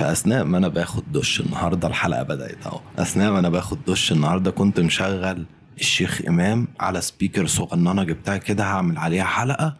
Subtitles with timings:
[0.00, 2.80] فأثناء ما أنا باخد دش النهارده الحلقة بدأت أهو.
[2.98, 5.46] أثناء ما أنا باخد دش النهارده كنت مشغل
[5.78, 9.76] الشيخ إمام على speaker صغننه جبتها كده هعمل عليها حلقة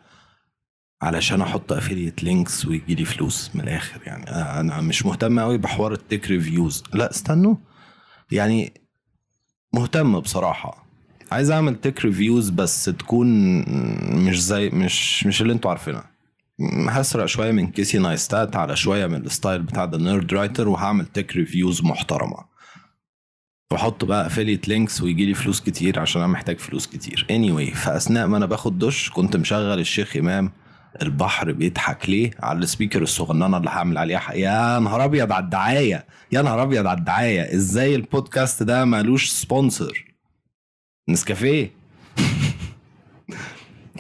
[1.03, 4.31] علشان أحط affiliate links ويجي لي فلوس من الآخر يعني.
[4.31, 7.55] أنا مش مهتم قوي بحوار ال tech reviews لا استنوا.
[8.33, 8.73] يعني
[9.75, 10.87] مهتم بصراحة.
[11.33, 13.29] عايز أعمل tech reviews بس تكون
[14.29, 16.10] مش زي مش مش اللي أنتوا عارفينها.
[16.89, 21.37] هسرق شوية من Casey Neistat على شوية من ال style بتاع The Nerdwriter وهعمل tech
[21.37, 22.51] reviews محترمة.
[23.73, 27.27] واحط بقى affiliate links ويجي لي فلوس كتير عشان أنا محتاج فلوس كتير.
[27.33, 30.53] Anyway فأثناء ما أنا باخد دش كنت مشغل الشيخ إمام
[31.03, 34.33] البحر بيضحك ليه على ال speaker الصغننة اللي هعمل عليها.
[34.35, 36.07] يا نهار أبيض على الدعاية!
[36.33, 37.55] يا نهار أبيض على الدعاية!
[37.55, 40.05] إزاي البودكاست ده مالوش sponsor
[41.09, 41.71] نسكافيه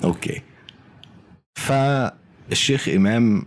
[0.04, 0.42] okay
[1.54, 2.19] فالشيخ
[2.96, 3.46] إمام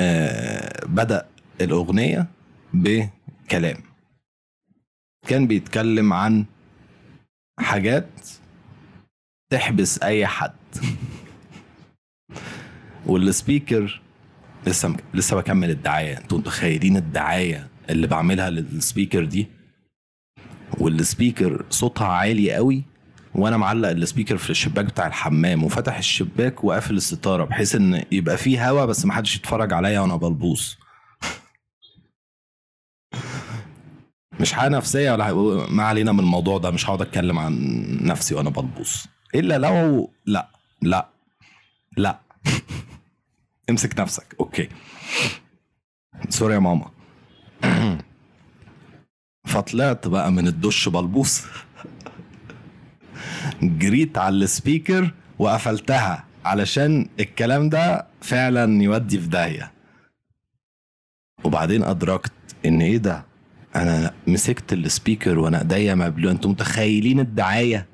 [0.00, 1.26] آه بدأ
[1.60, 2.26] الأغنية
[2.74, 3.76] بكلام.
[5.28, 6.44] كان بيتكلم عن
[7.60, 8.08] حاجات
[9.52, 10.52] تحبس أي حد.
[13.06, 14.00] وال speaker
[14.66, 16.18] لسه لسه بكمل الدعاية.
[16.18, 19.46] أنتوا متخيلين الدعاية اللي بعملها لل speaker دي؟
[20.78, 22.82] وال speaker صوتها عالي قوي.
[23.36, 28.36] وأنا معلق ال speaker في الشباك بتاع الحمام وفتح الشباك وقافل الستارة بحيث إن يبقى
[28.36, 30.78] فيه هوا بس ما حدش يتفرج عليا وأنا بلبوس.
[34.40, 35.32] مش حاجة نفسية ولا
[35.70, 37.54] ما علينا من الموضوع ده مش هقعد أتكلم عن
[38.02, 39.08] نفسي وأنا بلبوس.
[39.34, 40.48] إلا لو لا
[40.82, 41.08] لا
[41.96, 42.20] لا.
[43.70, 44.36] امسك نفسك.
[44.40, 44.68] okay.
[46.28, 46.90] Sorry يا ماما.
[49.46, 51.42] فطلعت بقى من الدش بلبوس.
[53.62, 59.72] جريت على ال speaker وقفلتها علشان الكلام ده فعلا يودي في داهية.
[61.44, 62.32] وبعدين أدركت
[62.66, 63.24] إن إيه ده؟
[63.76, 67.86] أنا مسكت ال speaker وأنا ايديا مبلوله أنتوا متخيلين الدعاية؟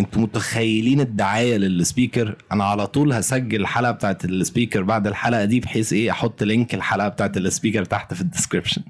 [0.00, 5.44] أنتوا متخيلين الدعاية لل speaker؟ أنا على طول هسجل الحلقة بتاعت ال speaker بعد الحلقة
[5.44, 8.82] دي بحيث إيه؟ أحط link الحلقة بتاعت ال speaker تحت في ال description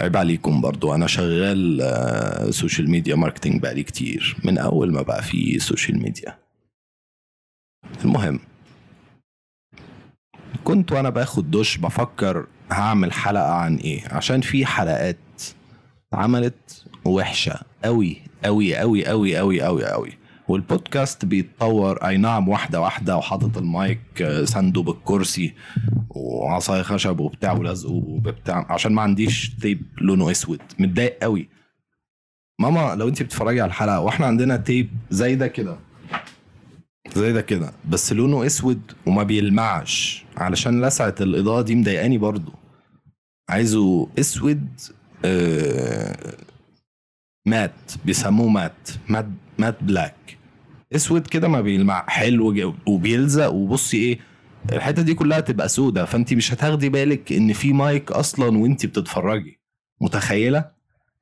[0.00, 0.94] عيب عليكم برضو.
[0.94, 4.36] أنا شغال social media marketing بقالي كتير.
[4.44, 6.38] من أول ما بقى في social media
[8.04, 8.40] المهم
[10.64, 14.08] كنت وأنا باخد دش بفكر هعمل حلقة عن إيه.
[14.14, 15.16] عشان في حلقات
[16.12, 20.12] اتعملت وحشة قوي قوي قوي قوي قوي قوي قوي
[20.50, 21.96] والبودكاست بيتطور.
[22.06, 25.54] أي نعم واحدة واحدة وحاطط المايك آه، سنده بالكرسي
[26.08, 28.66] وعصاية خشب وبتاع ولزقه وبتاع.
[28.70, 30.60] عشان ما عنديش tape لونه أسود.
[30.78, 31.48] متضايق قوي.
[32.60, 35.78] ماما لو انت بتتفرجي على الحلقة وإحنا عندنا tape زي ده كده.
[37.16, 37.72] زي ده كده.
[37.88, 40.24] بس لونه أسود وما بيلمعش.
[40.36, 42.52] علشان لسعة الإضاءة دي مضايقاني برضو.
[43.48, 44.68] عايزه أسود
[45.24, 46.36] آه
[47.46, 49.26] matte بيسموه matte matte
[49.58, 50.39] matte black
[50.94, 54.18] اسود كده ما بيلمع حلو وبيلزق وبصي إيه
[54.72, 56.04] الحتة دي كلها تبقى سودة.
[56.04, 59.60] فانت مش هتاخدي بالك ان في مايك أصلا وانت بتتفرجي.
[60.00, 60.70] متخيلة؟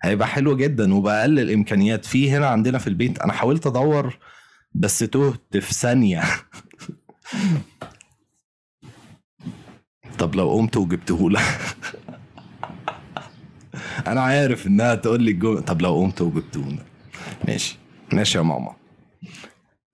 [0.03, 2.05] هيبقى حلو جدا وبأقل الإمكانيات.
[2.05, 4.19] في هنا عندنا في البيت أنا حاولت أدور
[4.75, 6.23] بس تهت في ثانية.
[10.19, 11.59] طب لو قمت وجبتهولها
[14.07, 16.84] أنا عارف إنها تقول لي الجمله طب لو قمت وجبتهولها
[17.49, 17.77] ماشي.
[18.12, 18.73] ماشي يا ماما.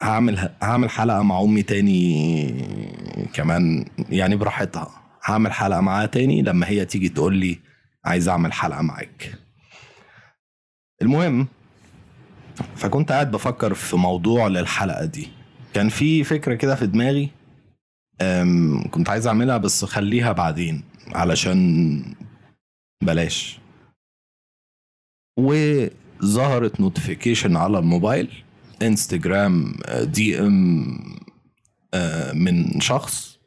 [0.04, 2.54] هعمل هعمل حلقة مع أمي تاني
[3.32, 4.90] كمان يعني براحتها.
[5.24, 7.58] هعمل حلقة معاها تاني لما هي تيجي تقول لي
[8.04, 9.38] عايز أعمل حلقة معاك.
[11.02, 11.46] المهم
[12.76, 15.28] فكنت قاعد بفكر في موضوع للحلقة دي.
[15.74, 17.30] كان في فكرة كده في دماغي
[18.90, 20.84] كنت عايز أعملها بس خليها بعدين
[21.14, 22.14] علشان
[23.02, 23.58] بلاش.
[25.38, 28.43] وظهرت notification على الموبايل.
[28.86, 31.18] انستجرام DM
[32.34, 33.38] من شخص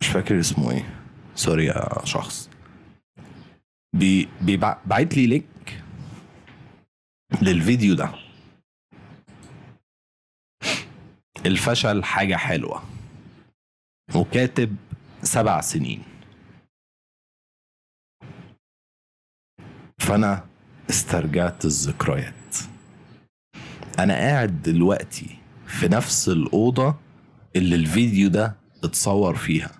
[0.00, 1.04] مش فاكر اسمه إيه.
[1.34, 2.50] sorry يا شخص.
[3.96, 5.84] بي بيبعت لي link
[7.42, 8.14] للفيديو ده.
[11.46, 12.82] الفشل حاجة حلوة.
[14.14, 14.76] وكاتب
[15.22, 16.02] سبع سنين.
[19.98, 20.46] فأنا
[20.90, 22.41] استرجعت الذكريات.
[23.98, 26.94] أنا قاعد دلوقتي في نفس الأوضة
[27.56, 29.70] اللي الفيديو ده اتصور فيها.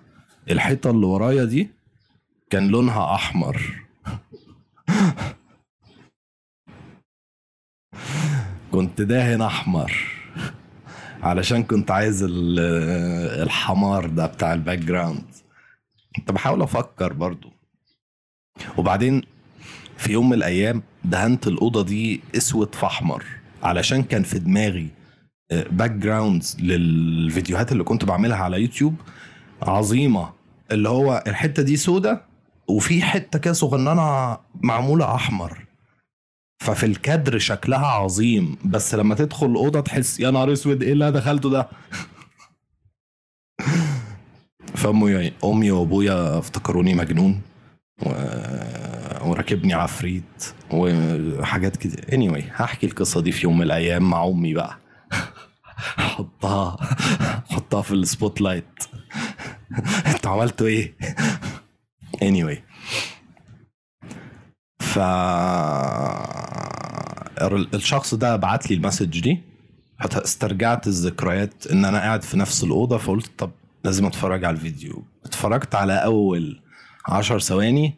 [0.49, 1.69] الحيطة اللي ورايا دي
[2.49, 3.83] كان لونها أحمر.
[8.71, 9.93] كنت داهن أحمر.
[11.23, 12.59] علشان كنت عايز ال-
[13.43, 15.25] الحمار ده بتاع ال background.
[16.15, 17.51] كنت بحاول أفكر برضو.
[18.77, 19.21] وبعدين
[19.97, 23.23] في يوم من الأيام دهنت الأوضة دي أسود في أحمر.
[23.63, 24.87] علشان كان في دماغي
[25.51, 28.95] backgrounds للفيديوهات اللي كنت بعملها على يوتيوب
[29.61, 30.29] عظيمة.
[30.71, 32.21] اللي هو الحتة دي سودة
[32.67, 35.65] وفي حتة كده صغننة معمولة أحمر.
[36.63, 41.15] ففي الكادر شكلها عظيم بس لما تدخل الأوضة تحس يا نهار أسود إيه اللي أنا
[41.19, 41.67] دخلته ده؟
[44.75, 47.41] فأمي أمي وأبويا افتكروني مجنون
[48.05, 48.09] و...
[49.25, 54.77] وراكبني عفريت وحاجات كده anyway هحكي القصة دي في يوم من الأيام مع أمي بقى.
[55.97, 56.77] حطها
[57.51, 58.79] حطها في ال spotlight
[60.15, 60.93] أنتوا عملتوا إيه؟
[62.23, 62.57] Anyway.
[64.79, 64.99] ف
[67.73, 69.41] الشخص ده بعت لي ال message دي.
[70.01, 73.51] استرجعت الذكريات إن أنا قاعد في نفس الأوضة فقلت طب
[73.83, 75.03] لازم أتفرج على الفيديو.
[75.25, 76.61] اتفرجت على أول
[77.07, 77.95] عشر ثواني.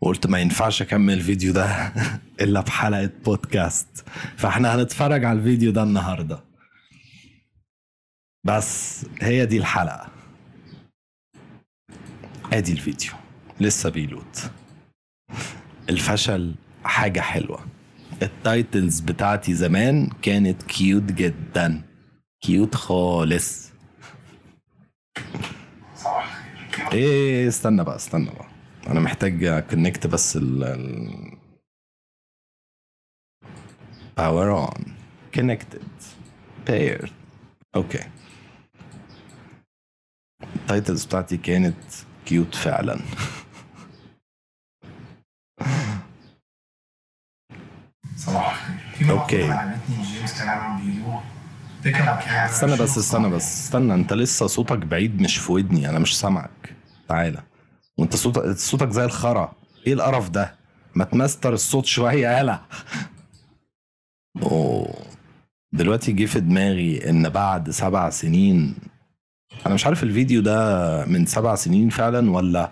[0.00, 1.92] وقلت ما ينفعش أكمل الفيديو ده
[2.40, 4.04] إلا بحلقة بودكاست.
[4.36, 6.44] فإحنا هنتفرج على الفيديو ده النهارده.
[8.44, 10.08] بس هي دي الحلقة.
[12.52, 13.12] أدي الفيديو.
[13.60, 14.50] لسه بيلوت.
[15.90, 16.54] الفشل
[16.84, 17.66] حاجة حلوة.
[18.22, 21.82] ال titles بتاعتي زمان كانت cute جدا.
[22.40, 23.68] Cute خالص.
[26.92, 28.48] إيه استنى بقى استنى بقى.
[28.86, 31.38] أنا محتاج أ connect بس ال ال
[34.20, 34.80] power on.
[35.36, 35.88] Connected.
[36.66, 37.10] Paired.
[37.76, 38.04] okay
[40.56, 41.76] ال titles بتاعتي كانت
[42.26, 43.00] كيوت فعلا.
[48.16, 48.68] صباح
[49.00, 49.46] الخير.
[51.84, 53.64] كان استنى بس استنى بس.
[53.64, 56.76] استنى انت لسه صوتك بعيد مش في ودني أنا مش سامعك.
[57.08, 57.42] تعالى.
[57.98, 59.52] وانت صوتك صوتك زي الخرا.
[59.86, 60.54] إيه القرف ده؟
[60.94, 62.60] ما تمستر الصوت شوية يالا.
[65.72, 68.74] دلوقتي جه في دماغي إن بعد سبع سنين
[69.66, 72.70] أنا مش عارف الفيديو ده من سبع سنين فعلا ولا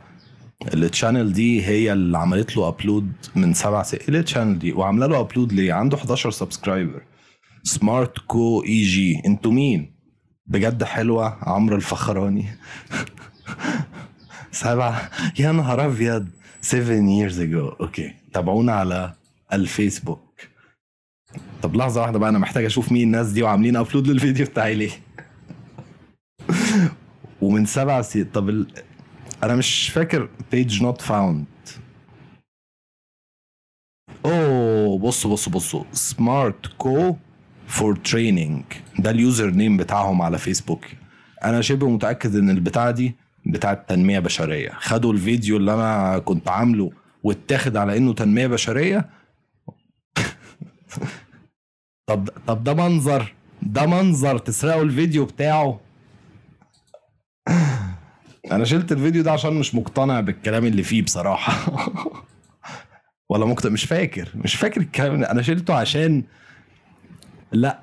[0.74, 4.72] ال channel دي هي اللي عملت له upload من سبع سنين إيه ال channel دي؟
[4.72, 7.02] وعاملة له upload ليه؟ عنده 11 subscriber
[7.62, 9.96] Smart Co EG أنتوا مين؟
[10.46, 12.46] بجد حلوة عمرو الفخراني.
[14.56, 15.10] سبعة
[15.40, 16.28] يا نهار أبيض.
[16.60, 17.80] 7 years ago.
[17.80, 19.12] okay تابعونا على
[19.52, 20.40] الفيسبوك.
[21.62, 24.90] طب لحظة واحدة بقى أنا محتاج أشوف مين الناس دي وعاملين upload للفيديو بتاعي ليه.
[27.42, 28.66] ومن سبع سنين طب ال...
[29.42, 31.70] أنا مش فاكر page not found.
[34.24, 35.84] أوه بصوا بصوا بصوا.
[35.92, 37.16] Smart Co
[37.66, 38.64] for training
[38.98, 40.84] ده ال username بتاعهم على فيسبوك.
[41.44, 43.14] أنا شبه متأكد إن البتاعة دي
[43.46, 44.70] بتاعه تنميه بشرية.
[44.70, 49.10] خدوا الفيديو اللي أنا كنت عامله واتاخد على إنه تنمية بشرية؟
[52.08, 54.38] طب طب ده منظر ده منظر.
[54.38, 55.80] تسرقوا الفيديو بتاعه.
[58.52, 61.72] أنا شلت الفيديو ده عشان مش مقتنع بالكلام اللي فيه بصراحة.
[63.30, 65.30] ولا مقتنع مش فاكر مش فاكر الكلام ده.
[65.30, 66.22] أنا شلته عشان
[67.52, 67.80] لأ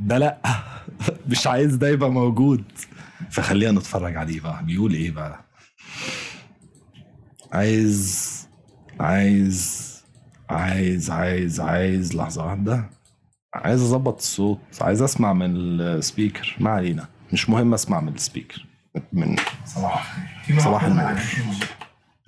[0.00, 0.38] ده لأ.
[1.28, 2.64] مش عايز ده يبقى موجود.
[3.30, 4.64] فخلينا نتفرج عليه بقى.
[4.64, 5.44] بيقول إيه بقى؟
[7.52, 8.32] عايز
[9.00, 9.92] عايز
[10.50, 12.90] عايز عايز عايز لحظة واحدة.
[13.54, 16.56] عايز أظبط الصوت عايز أسمع من ال speaker.
[16.60, 17.08] ما علينا.
[17.32, 18.66] مش مهم أسمع من ال speaker.
[19.12, 20.16] من صباح
[20.58, 21.18] صباح جداً.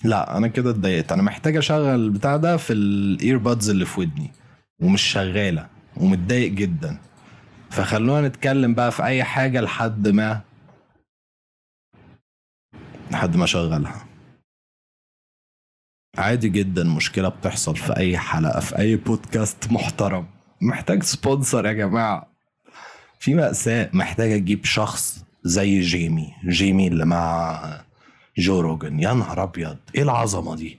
[0.05, 1.13] لا أنا كده اتضايقت.
[1.13, 4.31] أنا محتاج أشغل البتاع ده في ال earbuds اللي في ودني.
[4.81, 5.67] ومش شغالة.
[5.97, 6.99] ومتضايق جدا.
[7.71, 10.41] فخلونا نتكلم بقى في أي حاجة لحد ما.
[13.15, 14.07] لحد ما أشغلها.
[16.19, 20.27] عادي جدا مشكلة بتحصل في أي حلقة في أي بودكاست محترم.
[20.61, 22.27] محتاج sponsor يا جماعة.
[23.19, 26.33] في مأساة محتاج أجيب شخص زي جيمي.
[26.49, 27.61] جيمي اللي مع
[28.39, 29.01] جو روجن.
[29.01, 29.77] يا نهار أبيض!
[29.95, 30.79] إيه العظمة دي؟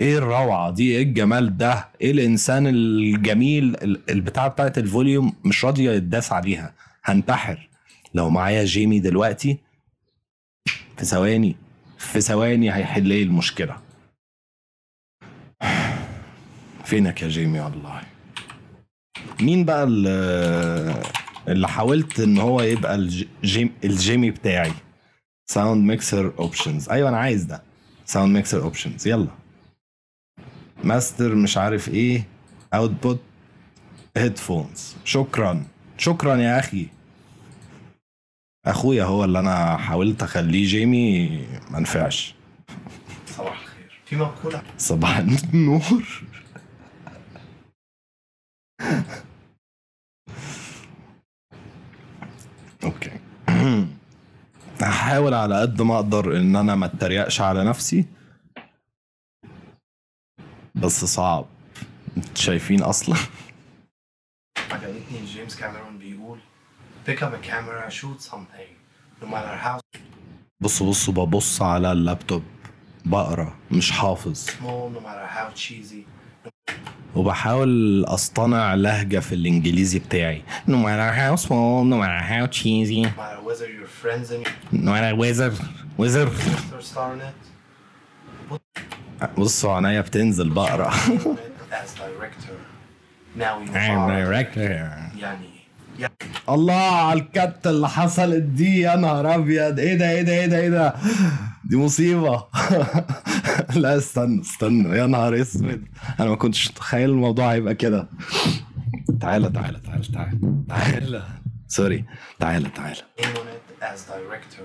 [0.00, 5.64] إيه الروعة دي؟ إيه الجمال ده؟ إيه الإنسان الجميل ال- البتاع بتاعت ال volume مش
[5.64, 6.74] راضية يتداس عليها.
[7.04, 7.68] هنتحر.
[8.14, 9.58] لو معايا جيمي دلوقتي
[10.98, 11.56] في ثواني.
[12.02, 13.78] في ثواني هيحل لي المشكلة.
[16.84, 18.02] فينك يا جيمي؟ والله.
[19.40, 24.72] مين بقى اللي, حاولت إن هو يبقى الج- جيم الجيمي بتاعي؟
[25.50, 27.62] sound mixer options أيوه أنا عايز ده.
[28.04, 29.28] sound mixer options يلا.
[30.84, 32.26] ماستر مش عارف إيه.
[32.74, 33.20] output
[34.16, 35.64] headphones شكرا.
[35.98, 36.86] شكرا يا أخي.
[38.66, 41.28] أخويا هو اللي أنا حاولت أخليه جيمي
[41.70, 42.34] ما نفعش.
[43.26, 44.00] صباح الخير.
[44.04, 44.62] في مقولة.
[44.78, 46.22] صباح النور.
[52.84, 53.20] أوكي.
[54.80, 58.06] هحاول على قد ما أقدر إن أنا ما اتريقش على نفسي.
[60.74, 61.46] بس صعب.
[62.16, 63.16] أنتوا شايفين أصلا.
[64.70, 66.38] عجبتني جيمس كاميرون بيقول
[67.04, 68.70] pick up a camera shoot something
[69.20, 69.80] no matter how
[70.60, 72.42] بصوا بصوا ببص على اللابتوب
[73.04, 76.06] بقرا مش حافظ small no matter how cheesy
[77.14, 83.10] وبحاول اصطنع لهجة في الانجليزي بتاعي no matter how small no matter how cheesy no
[83.16, 85.52] matter whether your friends and no matter whether
[85.98, 87.32] whether in
[89.38, 92.56] بصوا عينيا بتنزل بقرا as director
[93.36, 93.78] now you are
[95.16, 95.50] يعني
[95.98, 99.78] يعني الله على الكت اللي حصلت دي يا نهار أبيض.
[99.78, 100.94] إيه ده إيه ده إيه ده إيه ده؟
[101.64, 102.46] دي مصيبة.
[103.82, 104.98] لا استنى استنى.
[104.98, 105.84] يا نهار أسود.
[106.20, 108.08] أنا ما كنتش متخيل الموضوع هيبقى كده.
[109.20, 111.22] تعالى تعالى تعالى تعالى تعالى.
[111.68, 112.04] سوري
[112.40, 113.02] تعالى تعالى.
[113.18, 114.62] Director.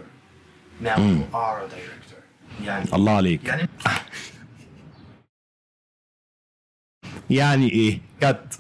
[2.65, 3.43] يعني الله عليك.
[3.45, 3.69] يعني
[7.29, 8.59] يعني إيه؟ كت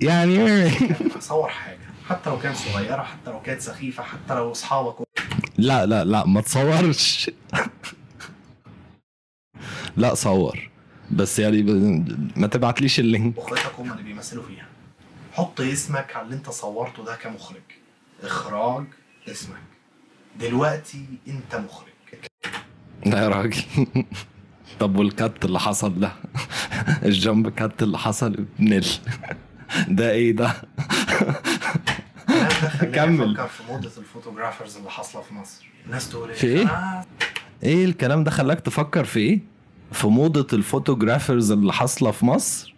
[0.00, 1.81] يعني إيه؟ يعني بصور حاجة.
[2.08, 4.94] حتى لو كانت صغيرة حتى لو كانت سخيفة حتى لو أصحابك
[5.58, 7.30] لا لا لا ما تصورش.
[9.96, 10.70] لا صور.
[11.10, 13.38] بس يعني ب- ما تبعتليش اللينك.
[13.38, 14.66] واخواتك هم اللي بيمثلوا فيها.
[15.32, 17.62] حط اسمك على اللي انت صورته ده كمخرج.
[18.22, 18.84] إخراج
[19.28, 19.56] اسمك.
[20.40, 21.88] دلوقتي انت مخرج.
[23.06, 23.62] لا يا راجل.
[24.80, 26.12] طب وال cut اللي حصل ده؟
[27.04, 28.86] ال jump cut اللي حصل؟ نل
[29.88, 30.52] ده إيه ده؟
[32.94, 33.30] كمل.
[33.30, 35.66] أفكر في موضة ال photographers اللي حاصلة في مصر.
[35.86, 37.04] الناس تقول إيه؟ في إيه؟ آه.
[37.62, 39.40] إيه الكلام ده خلاك تفكر في إيه؟
[39.92, 42.74] في موضة ال photographers اللي حاصلة في مصر؟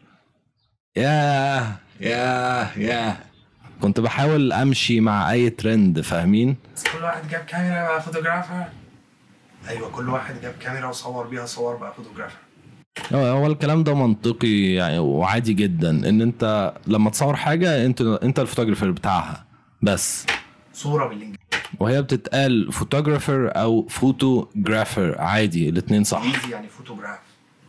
[0.96, 3.16] ياه ياه ياه.
[3.80, 8.64] كنت بحاول أمشي مع أي ترند فاهمين؟ بس كل واحد جاب كاميرا بقى photographer؟
[9.68, 12.36] أيوه كل واحد جاب كاميرا وصور بيها صور بقى photographer.
[13.12, 18.38] هو هو الكلام ده منطقي يعني وعادي جدا إن أنت لما تصور حاجة انت أنت
[18.38, 19.44] ال photographer بتاعها.
[19.84, 20.26] بس.
[20.72, 21.38] صورة بالانجليزي
[21.80, 26.22] وهي بتتقال photographer أو photographer عادي الاتنين صح.
[26.50, 27.18] يعني فوتوغراف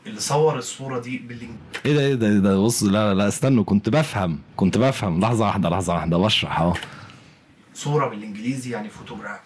[0.07, 3.63] اللي صور الصورة دي بالانجليزي إيه ده إيه ده إيه ده بص لا لا استنوا
[3.63, 5.19] كنت بفهم كنت بفهم.
[5.19, 6.73] لحظة واحدة لحظة واحدة بشرح أهو.
[7.73, 9.39] صورة بالإنجليزي يعني فوتوغراف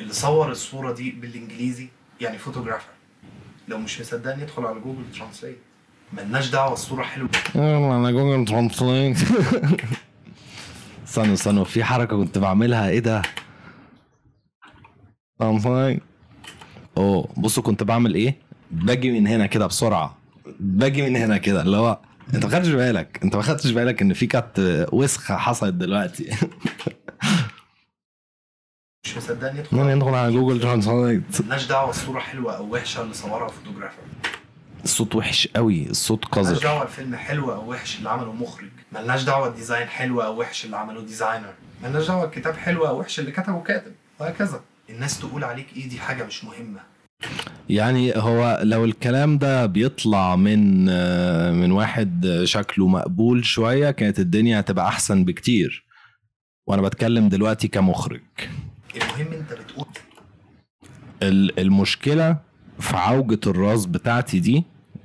[0.00, 1.88] اللي صور الصورة دي بالإنجليزي
[2.20, 2.88] يعني photographer
[3.68, 5.58] لو مش مصدقني ادخل على Google Translate
[6.12, 7.28] ملناش دعوة الصورة حلوة.
[7.54, 9.16] يلا أنا Google Translate
[11.08, 12.88] استنوا استنوا في حركة كنت بعملها.
[12.88, 13.22] إيه ده؟
[16.96, 18.36] أوه بصوا كنت بعمل إيه؟
[18.70, 20.16] باجي من هنا كده بسرعة.
[20.60, 21.98] باجي من هنا كده اللي هو
[22.34, 26.30] أنت ما خدتش بالك؟ أنت ما خدتش بالك إن في cut وسخة حصلت دلوقتي؟
[29.04, 29.62] مش مصدقني.
[29.72, 34.02] ندخل على Google Translate ملناش دعوة الصورة حلوة أو وحشة اللي صورها photographer
[34.84, 36.62] الصوت وحش قوي الصوت ملناش قذر.
[36.62, 38.68] دعوة الفيلم حلو أو وحش اللي عمله مخرج.
[38.92, 43.00] ملناش دعوة ال design حلو أو وحش اللي عمله designer ملناش دعوة الكتاب حلو أو
[43.00, 44.60] وحش اللي كتبه كاتب وهكذا.
[44.90, 46.80] الناس تقول عليك إيه دي حاجة مش مهمة.
[47.68, 50.84] يعني هو لو الكلام ده بيطلع من
[51.60, 55.84] من واحد شكله مقبول شوية كانت الدنيا هتبقى أحسن بكتير.
[56.66, 58.20] وأنا بتكلم دلوقتي كمخرج.
[58.96, 59.86] المهم أنت بتقول
[61.22, 62.36] ال- المشكلة
[62.80, 64.64] في عوجة الراس بتاعتي دي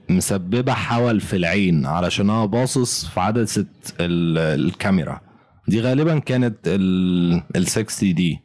[0.10, 3.66] مسببة حول في العين علشان أنا باصص في عدسة
[4.00, 5.22] ال- الكاميرا.
[5.68, 8.40] دي غالبا كانت ال 60 دي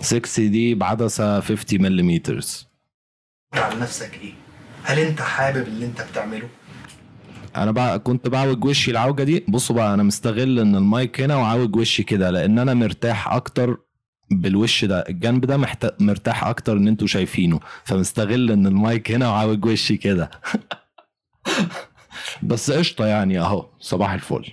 [0.00, 2.20] 60 دي بعدسة 50 ملم
[3.54, 4.32] على نفسك إيه؟
[4.82, 6.48] هل أنت حابب اللي أنت بتعمله؟
[7.56, 9.44] أنا بقى كنت بعوج وشي العوجة دي.
[9.48, 13.78] بصوا بقى أنا مستغل إن المايك هنا وعاوج وشي كده لأن أنا مرتاح أكتر
[14.30, 16.02] بالوش ده الجنب ده محت...
[16.02, 17.60] مرتاح أكتر إن أنتوا شايفينه.
[17.84, 20.30] فمستغل إن المايك هنا وعاوج وشي كده.
[22.42, 24.52] بس قشطة يعني أهو صباح الفل.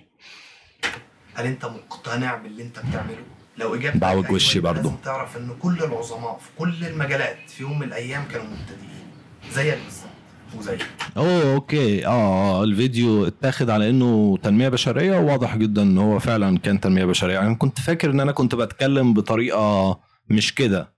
[1.36, 3.24] هل أنت مقتنع باللي أنت بتعمله؟
[3.58, 4.90] لو إجابتك بعوج أيوة، وشي برضو.
[4.90, 9.08] لازم تعرف إن كل العظماء في كل المجالات في يوم من الأيام كانوا مبتدئين.
[9.52, 10.17] زيك بالظبط.
[10.56, 10.88] وزيك
[11.18, 12.06] أوه أوكي.
[12.06, 17.06] آه آه، الفيديو اتاخد على إنه تنمية بشرية وواضح جدا إن هو فعلا كان تنمية
[17.06, 17.34] بشرية.
[17.34, 20.00] يعني كنت فاكر إن أنا كنت بتكلم بطريقة
[20.30, 20.94] مش كده.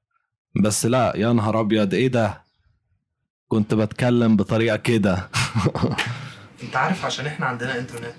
[0.64, 2.42] بس لا يا نهار أبيض إيه ده؟
[3.48, 5.30] كنت بتكلم بطريقة كده.
[6.64, 8.16] أنت عارف عشان إحنا عندنا إنترنت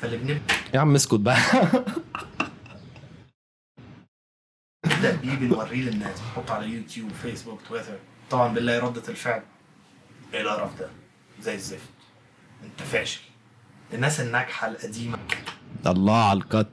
[0.00, 0.40] فاللي بنبدا
[0.74, 1.36] يا عم اسكت بقى.
[5.22, 7.98] بيه بنوريه للناس بنحطه على يوتيوب فيسبوك تويتر.
[8.30, 9.42] طبعا بنلاقي ردة الفعل.
[10.34, 10.88] إيه القرف ده؟
[11.42, 11.88] زي الزفت.
[12.64, 13.20] انت فاشل.
[13.94, 15.18] الناس الناجحة القديمة.
[15.86, 16.66] الله على ال cut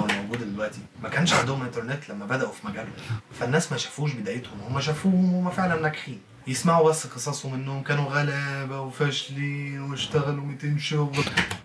[0.00, 0.78] هو الموجودة دلوقتي.
[1.02, 2.92] ما كانش عندهم انترنت لما بدأوا في مجالهم.
[3.40, 4.60] فالناس ما شافوش بدايتهم.
[4.68, 6.18] هم شافوهم وهم فعلا ناجحين.
[6.46, 11.24] يسمعوا بس قصصهم إنهم كانوا غلابة وفاشلين واشتغلوا 200 شغل.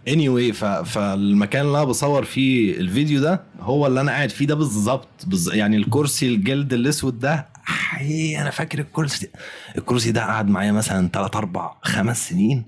[0.10, 0.66] Anyway ف...
[0.66, 5.08] فالمكان اللي أنا بصور فيه الفيديو ده هو اللي أنا قاعد فيه ده بالظبط.
[5.28, 5.54] بالز...
[5.54, 7.48] يعني الكرسي الجلد الأسود ده
[7.96, 9.30] حقيقي أنا فاكر الكرسي
[9.78, 12.66] الكرسي ده قعد معايا مثلا 3 4 5 سنين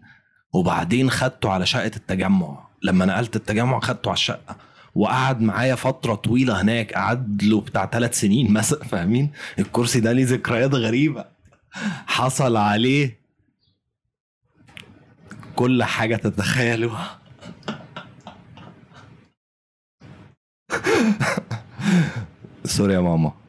[0.54, 2.68] وبعدين خدته على شقة التجمع.
[2.84, 4.56] لما نقلت التجمع خدته على الشقة
[4.96, 10.26] وقعد معايا فترة طويلة هناك قعد له بتاع ثلاث سنين مثلا فاهمين؟ الكرسي ده ليه
[10.26, 11.26] ذكريات غريبة.
[12.08, 13.20] حصل عليه
[15.56, 17.20] كل حاجة تتخيلوها.
[22.66, 23.47] sorry يا ماما.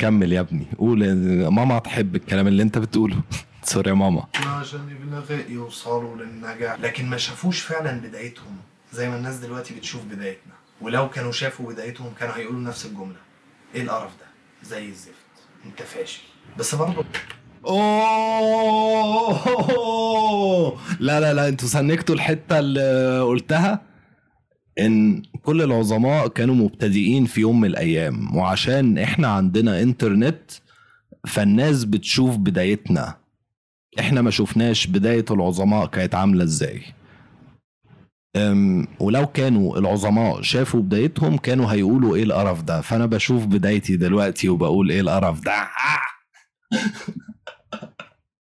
[0.00, 0.66] كمل يا ابني.
[0.78, 1.14] قول
[1.50, 3.16] ماما تحب الكلام اللي انت بتقوله.
[3.62, 4.26] sorry يا ماما.
[4.46, 6.80] عشان يبلغ يوصلوا للنجاح.
[6.80, 8.56] لكن ما شافوش فعلا بدايتهم
[8.92, 10.52] زي ما الناس دلوقتي بتشوف بدايتنا.
[10.80, 13.16] ولو كانوا شافوا بدايتهم كانوا هيقولوا نفس الجملة.
[13.74, 14.26] إيه القرف ده؟
[14.68, 15.14] زي الزفت.
[15.66, 16.22] أنت فاشل.
[16.58, 17.04] بس برضه
[17.66, 19.00] أوه!
[21.00, 23.89] لا لا لا أنتوا سنكتوا الحتة اللي قلتها؟
[24.78, 30.50] إن كل العظماء كانوا مبتدئين في يوم من الأيام وعشان إحنا عندنا إنترنت
[31.26, 33.16] فالناس بتشوف بدايتنا.
[34.00, 36.82] إحنا ما شفناش بداية العظماء كانت عاملة إزاي.
[38.36, 44.48] أم، ولو كانوا العظماء شافوا بدايتهم كانوا هيقولوا إيه القرف ده؟ فأنا بشوف بدايتي دلوقتي
[44.48, 45.52] وبقول إيه القرف ده؟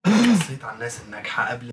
[0.08, 1.72] بصيت على الناس الناجحة قبل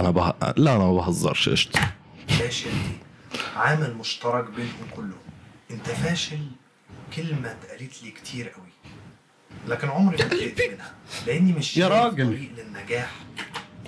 [0.00, 0.32] أنا بح...
[0.56, 1.80] لا أنا ما بهزرش قشطة.
[2.28, 5.20] فاشل دي عامل مشترك بينهم كلهم.
[5.70, 6.38] أنت فاشل
[7.16, 8.68] كلمة اتقالت لي كتير قوي.
[9.68, 10.92] لكن عمري ما اتضايقت منها
[11.26, 12.26] لأني مش يا راجل.
[12.26, 13.10] طريق للنجاح.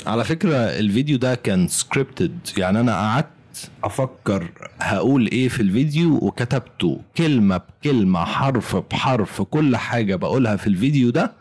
[0.06, 7.00] على فكرة الفيديو ده كان سكريبتد يعني أنا قعدت أفكر هقول إيه في الفيديو وكتبته.
[7.16, 11.32] كلمة بكلمة حرف بحرف كل حاجة بقولها في الفيديو ده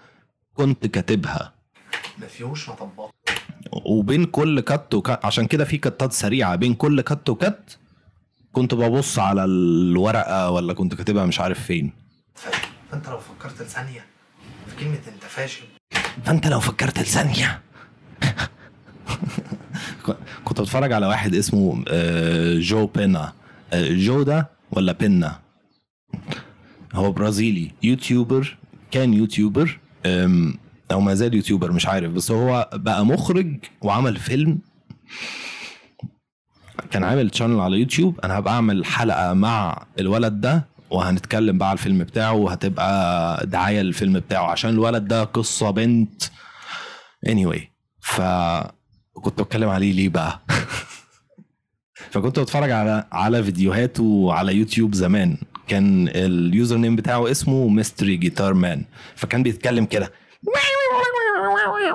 [0.56, 1.54] كنت كاتبها.
[2.18, 3.12] ما فيهوش مطبات
[3.72, 6.56] وبين كل cut و cut عشان كده في كتات سريعة.
[6.56, 7.78] بين كل cut و cut
[8.52, 11.92] كنت ببص على الورقة ولا كنت كاتبها مش عارف فين.
[12.92, 14.06] فانت لو فكرت لثانية
[14.68, 15.64] في كلمة انت فاشل.
[16.26, 17.62] فانت لو فكرت لثانية.
[20.46, 23.34] كنت بتفرج على واحد اسمه آه، Joe Penna.
[23.74, 25.40] آه، جو ده ولا Penna؟
[26.94, 27.72] هو برازيلي.
[27.84, 28.58] YouTuber
[28.92, 29.80] كان YouTuber
[30.92, 32.12] أو ما زال YouTuber مش عارف.
[32.12, 34.60] بس هو بقى مخرج وعمل فيلم.
[36.92, 38.20] كان عامل channel على يوتيوب.
[38.24, 44.14] أنا هبقى أعمل حلقة مع الولد ده وهنتكلم بقى على الفيلم بتاعه وهتبقى دعاية للفيلم
[44.20, 44.52] بتاعه.
[44.52, 46.24] عشان الولد ده قصة بنت.
[47.28, 47.60] Anyway
[48.02, 48.22] ف
[49.14, 50.40] كنت بتكلم عليه ليه بقى؟
[52.12, 55.38] فكنت بتفرج على على فيديوهاته على يوتيوب زمان.
[55.68, 58.86] كان ال username بتاعه اسمه MysteryGuitarMan.
[59.16, 60.12] فكان بيتكلم كده.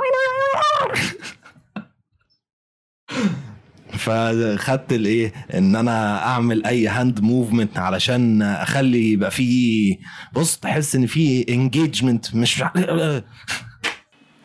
[3.98, 9.96] فخدت الايه ان أنا اعمل اي hand movement علشان اخلي يبقى فيه
[10.32, 12.62] بص تحس ان في engagement مش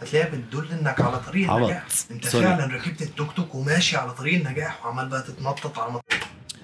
[0.01, 1.51] هتلاقيها بتدل إنك على طريق.
[1.53, 2.45] النجاح انت sorry.
[2.45, 6.03] فعلا ركبت التوك توك وماشي على طريق النجاح وعمال بقى تتنطط على مط...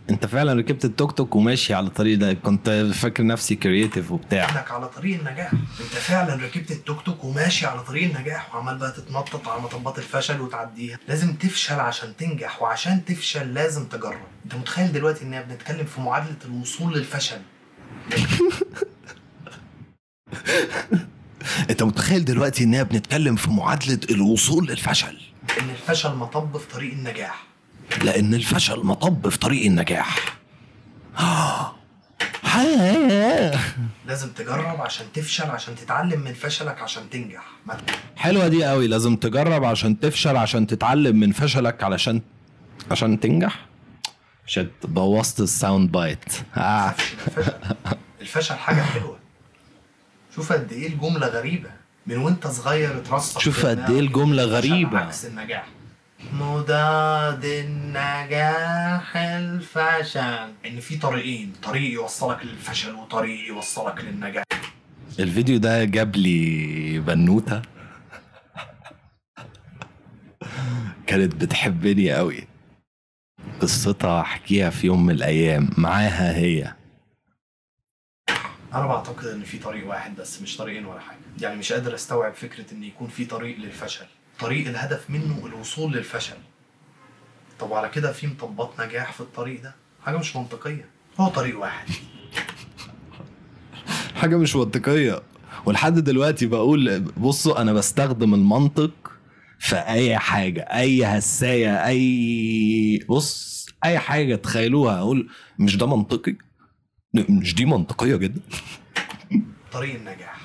[0.10, 2.34] انت فعلا ركبت التوك توك وماشي على الطريق ده.
[2.34, 4.50] كنت فاكر نفسي creative وبتاع.
[4.50, 5.52] انك على طريق النجاح.
[5.54, 10.42] انت فعلا ركبت التوك توك وماشي على طريق النجاح وعمال بقى تتنطط على مطبات الفشل
[10.42, 11.00] وتعديها.
[11.08, 14.22] لازم تفشل عشان تنجح وعشان تفشل لازم تجرب.
[14.46, 17.42] انت متخيل دلوقتي اننا بنتكلم في معادلة الوصول للفشل؟
[21.70, 25.18] انت متخيل دلوقتي اننا بنتكلم في معادلة الوصول للفشل؟
[25.62, 27.55] ان الفشل مطب في طريق النجاح.
[28.04, 30.38] لأن الفشل مطب في طريق النجاح.
[34.06, 37.46] لازم تجرب عشان تفشل عشان تتعلم من فشلك عشان تنجح.
[37.66, 37.78] ما
[38.16, 38.88] حلوة دي قوي.
[38.88, 42.22] لازم تجرب عشان تفشل عشان تتعلم من فشلك علشان
[42.92, 43.66] عشان تنجح.
[44.46, 46.26] شت بوظت الساوند بايت.
[46.58, 46.96] آه.
[47.28, 47.54] الفشل
[48.22, 49.18] الفشل حاجة حلوة.
[50.36, 51.70] شوف قد إيه الجملة غريبة.
[52.08, 55.00] من وأنت صغير اترسخ شوف قد إيه الجملة غريبة.
[55.00, 55.68] عكس النجاح.
[56.34, 60.54] مضاد النجاح الفشل.
[60.66, 64.44] إن في طريقين طريق يوصلك للفشل وطريق يوصلك للنجاح.
[65.20, 67.62] الفيديو ده جاب لي بنوتة.
[71.08, 72.48] كانت بتحبني قوي.
[73.62, 75.70] قصتها أحكيها في يوم من الأيام.
[75.78, 76.76] معاها هي.
[78.74, 81.18] أنا بعتقد إن في طريق واحد بس مش طريقين ولا حاجة.
[81.42, 84.06] يعني مش قادر أستوعب فكرة إن يكون في طريق للفشل.
[84.40, 86.38] طريق الهدف منه الوصول للفشل.
[87.60, 90.90] طب وعلى كده في مطبات نجاح في الطريق ده؟ حاجة مش منطقية.
[91.20, 91.88] هو طريق واحد.
[94.22, 95.22] حاجة مش منطقية.
[95.66, 98.92] ولحد دلوقتي بقول بصوا أنا بستخدم المنطق
[99.60, 106.36] في أي حاجة أي هساية أي بص أي حاجة تخيلوها أقول مش ده منطقي؟
[107.14, 108.42] مش دي منطقية جدا.
[109.72, 110.42] طريق النجاح.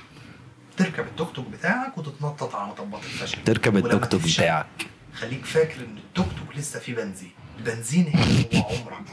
[0.85, 3.45] تركب التوك توك بتاعك وتتنطط على مطبات الفشل.
[3.45, 4.66] تركب التوك توك بتاعك.
[5.14, 7.31] خليك فاكر إن التوك توك لسه فيه بنزين.
[7.59, 9.07] البنزين هنا هو عمرك.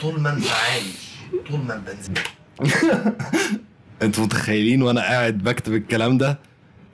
[0.00, 1.12] طول ما أنت عايش
[1.50, 2.14] طول ما البنزين.
[4.02, 6.38] أنتوا متخيلين وأنا قاعد بكتب الكلام ده؟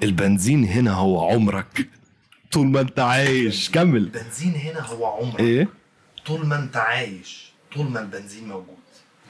[0.03, 1.89] البنزين هنا هو عمرك.
[2.53, 3.71] طول ما أنت عايش.
[3.71, 3.97] كمل.
[3.97, 5.41] البنزين هنا هو عمرك.
[5.41, 5.69] إيه؟
[6.27, 8.78] طول ما أنت عايش طول ما البنزين موجود.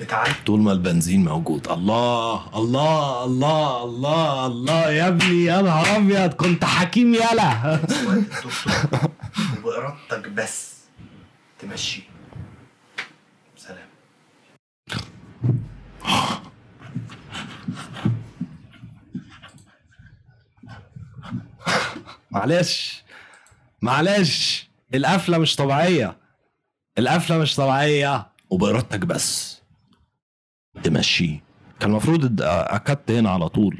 [0.00, 1.68] بتعدي طول ما البنزين موجود.
[1.68, 6.32] الله الله الله الله الله يا ابني يا نهار أبيض.
[6.34, 7.76] كنت حكيم يالا
[8.42, 8.52] توك
[9.64, 10.74] وبإرادتك بس
[11.58, 12.02] تمشي.
[13.56, 13.88] سلام.
[22.30, 23.04] معلش
[23.82, 24.68] معلش.
[24.94, 26.16] القفلة مش طبيعية.
[26.98, 28.26] القفلة مش طبيعية.
[28.50, 29.57] وبإرادتك بس.
[30.82, 31.42] تمشيه.
[31.80, 33.76] كان المفروض اكت هنا على طول.